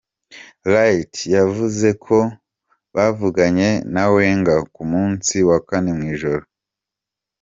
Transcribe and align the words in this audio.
Wright 0.69 1.13
yavuze 1.35 1.87
ko 2.05 2.17
bavuganye 2.95 3.69
na 3.93 4.03
Wenger 4.13 4.61
ku 4.75 4.83
munsi 4.91 5.35
wa 5.49 5.57
kane 5.67 5.91
mw'ijoro. 5.97 6.45